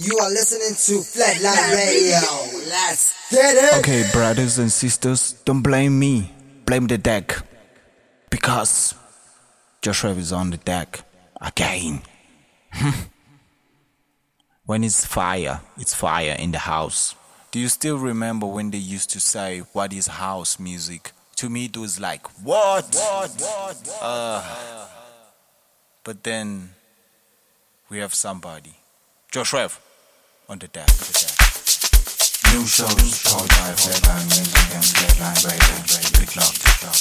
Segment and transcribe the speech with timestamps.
[0.00, 2.68] You are listening to Flatline Radio.
[2.68, 3.78] Let's get it.
[3.80, 6.32] Okay, brothers and sisters, don't blame me.
[6.66, 7.36] Blame the deck.
[8.30, 8.94] Because
[9.82, 11.00] Joshua is on the deck
[11.40, 12.02] again.
[14.66, 17.16] when it's fire, it's fire in the house.
[17.50, 21.10] Do you still remember when they used to say, What is house music?
[21.36, 22.94] To me, it was like, What?
[22.94, 23.30] What?
[23.40, 23.98] What?
[24.00, 24.86] Uh,
[26.04, 26.70] but then
[27.88, 28.76] we have somebody,
[29.32, 29.80] Josh Rev,
[30.48, 30.86] on the deck.
[30.86, 31.28] The.
[32.52, 36.20] New shows powered by Flatline Music and Flatline Radio.
[36.20, 36.96] Big love, big love.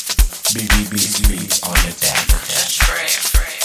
[0.52, 3.57] BBBC on the deck of the deck.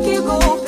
[0.00, 0.67] give go.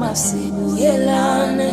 [0.00, 1.72] masibuyelane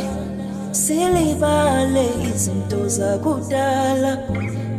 [0.71, 2.05] silibale
[2.35, 4.17] izinto zakudala.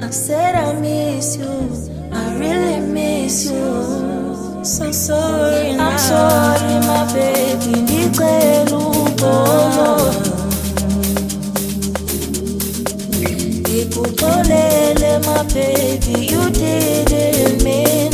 [0.02, 1.54] I've said I miss you
[2.12, 4.64] I really miss you.
[4.64, 5.70] So sorry.
[5.78, 7.80] I'm sorry my baby.
[7.82, 10.14] Ndicela uxolo
[13.60, 16.26] ndikuxolele my baby.
[16.32, 18.13] You didn't mean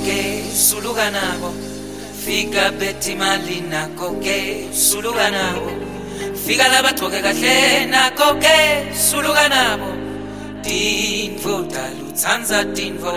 [0.00, 1.52] Koke usuluka nabo
[2.24, 3.88] fika beti malina.
[3.98, 5.70] Koke ke usuluka nabo
[6.46, 9.90] fika labagcoke kahle nakho ke usuluka nabo
[11.68, 13.12] talutsanza tintfo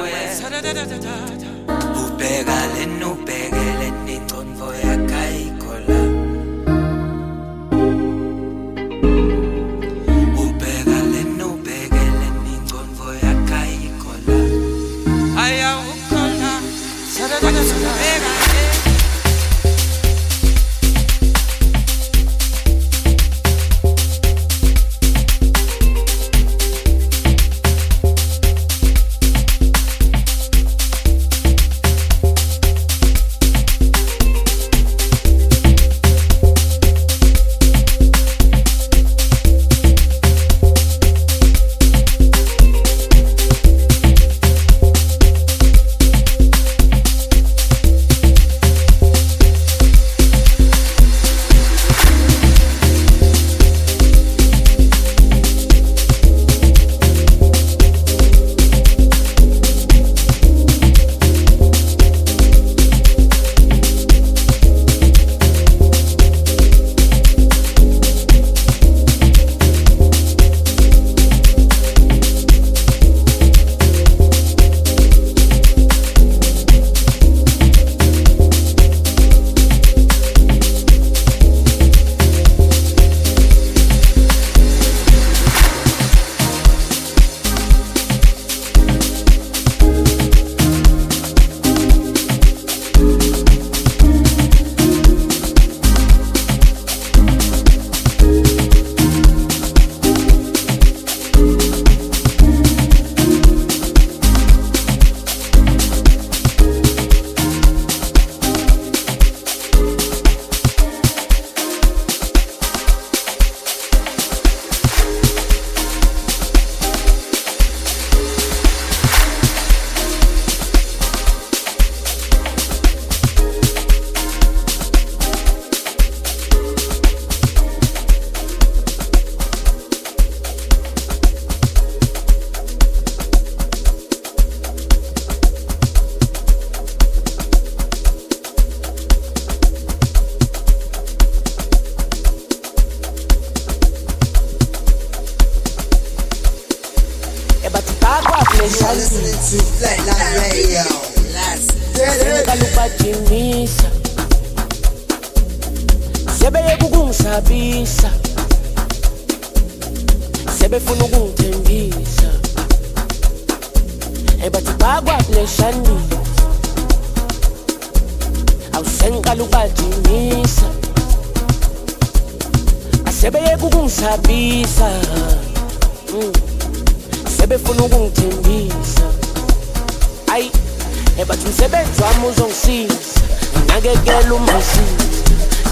[184.64, 184.80] inkosi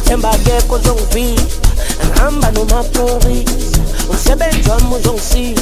[0.06, 1.44] thembakekho uzongivika
[2.06, 5.62] ngihamba nomaprovisa umsebenzi wami uzongisiza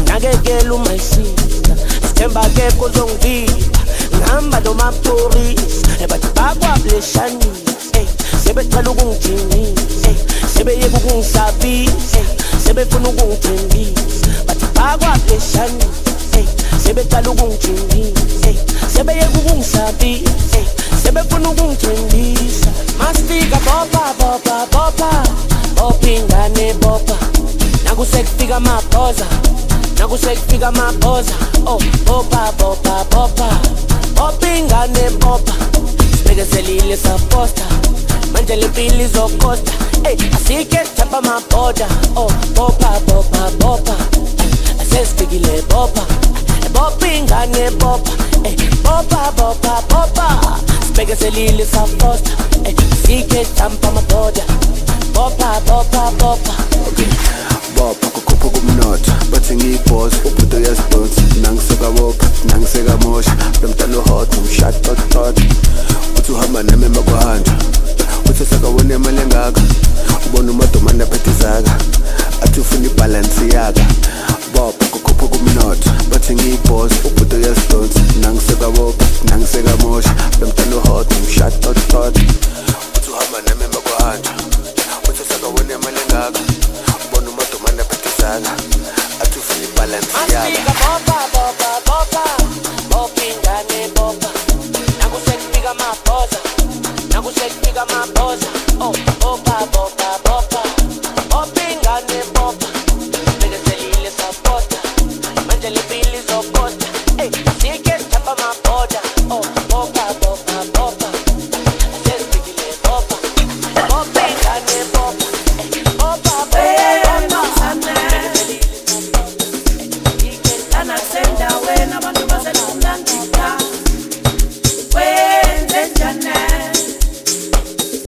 [0.00, 1.74] nginakekela umayisisa
[2.06, 3.78] sithembakekho uzongivika
[4.16, 8.06] ngihamba nomaprovisa ebathi bakwabuleshanisa eh,
[8.44, 10.16] sebecela ukungijinisa eh,
[10.56, 12.26] sebeyeka ukungisabisa eh,
[12.64, 16.02] sebefuna ukungithembisa bathi bakwabuleshanisa
[16.84, 18.50] sebecala ukungijinisa
[18.94, 20.58] sebeyeka ukungisabisa
[21.02, 22.70] sebefuna ukungithembisa.
[22.98, 25.22] Masifika bopa bopa bopa
[25.76, 27.16] bopha ingane bopa
[27.84, 29.26] nakusekufika amabhoza
[29.98, 31.32] nakusekufika amabhoza.
[31.66, 33.48] Oh bopa bopa bopa
[34.14, 35.52] bopha ingane bopa
[36.16, 37.62] sibekezelile saposta.
[38.32, 39.72] Manje le mpilo izokosta.
[40.04, 41.86] Ey asike sithapha amabhoda.
[42.16, 43.96] Oh bopa bopa bopa
[44.80, 46.02] asesifikile bopa
[46.72, 48.10] bopingane bopa
[48.44, 50.26] eh, bopa bopa bopa.
[50.86, 52.30] Sibheke selile safosta
[52.64, 52.74] eh,
[53.06, 54.42] sike tampa madoda
[55.14, 56.52] bopa bopa bopa.
[56.88, 57.06] Okay.
[57.76, 60.58] bopa kukhupha kumnotho bathi ngiyibhoza ubhuda